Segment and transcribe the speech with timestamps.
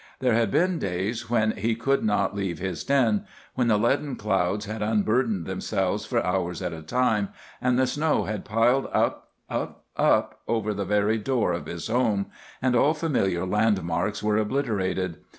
[0.19, 4.65] There had been days when he could not leave his den; when the leaden clouds
[4.65, 7.29] had unburdened themselves for hours at a time,
[7.61, 12.31] and the snow had piled up, up, up over the very door of his home,
[12.63, 15.17] and all familiar landmarks were obliterated.